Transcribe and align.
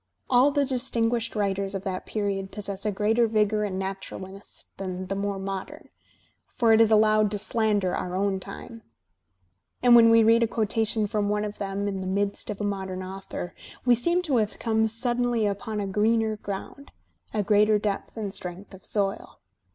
All 0.31 0.49
the 0.49 0.65
distinguished 0.65 1.35
writers 1.35 1.75
of 1.75 1.83
that 1.83 2.07
period 2.07 2.47
Digitized 2.49 2.55
by 2.55 2.57
Google 2.57 2.57
THOREAU 2.57 2.73
181 2.73 2.73
possess 2.73 2.85
a 2.87 2.97
greater 2.97 3.27
vigour 3.27 3.63
and 3.65 3.77
naturalness 3.77 4.65
than 4.77 5.05
the 5.05 5.15
more 5.15 5.37
modem— 5.37 5.89
for 6.57 6.73
it 6.73 6.81
is 6.81 6.89
allowed 6.89 7.29
to 7.29 7.37
slander 7.37 7.95
our 7.95 8.15
own 8.15 8.39
time— 8.39 8.81
and 9.83 9.95
when 9.95 10.09
we 10.09 10.23
read 10.23 10.41
a 10.41 10.47
quotation 10.47 11.05
from 11.05 11.29
one 11.29 11.45
of 11.45 11.59
them 11.59 11.87
in 11.87 12.01
the 12.01 12.07
midst 12.07 12.49
of 12.49 12.59
a 12.59 12.63
modem 12.63 13.03
author, 13.03 13.53
we 13.85 13.93
seem 13.93 14.23
to 14.23 14.37
have 14.37 14.57
come 14.57 14.87
suddenly 14.87 15.45
upon 15.45 15.79
a 15.79 15.85
greener 15.85 16.35
ground, 16.35 16.89
a 17.31 17.43
greater 17.43 17.77
depth 17.77 18.17
and 18.17 18.33
strength 18.33 18.73
of 18.73 18.83
soil. 18.83 19.37